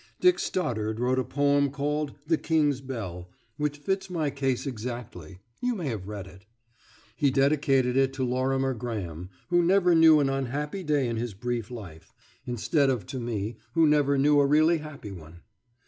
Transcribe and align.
Dick 0.19 0.39
Stoddard 0.39 0.99
wrote 0.99 1.19
a 1.19 1.23
poem 1.23 1.69
called 1.69 2.13
"The 2.25 2.39
King's 2.39 2.81
Bell," 2.81 3.29
which 3.57 3.77
fits 3.77 4.09
my 4.09 4.31
case 4.31 4.65
exactly 4.65 5.41
(you 5.61 5.75
may 5.75 5.89
have 5.89 6.07
read 6.07 6.25
it). 6.25 6.47
He 7.15 7.29
dedicated 7.29 7.95
it 7.95 8.11
to 8.13 8.23
Lorimer 8.25 8.73
Graham, 8.73 9.29
who 9.49 9.61
never 9.61 9.93
knew 9.93 10.19
an 10.19 10.27
unhappy 10.27 10.81
day 10.83 11.07
in 11.07 11.17
his 11.17 11.35
brief 11.35 11.69
life, 11.69 12.15
instead 12.47 12.89
of 12.89 13.05
to 13.05 13.19
me, 13.19 13.57
who 13.73 13.85
never 13.85 14.17
knew 14.17 14.39
a 14.39 14.47
really 14.47 14.79
happy 14.79 15.11
one. 15.11 15.41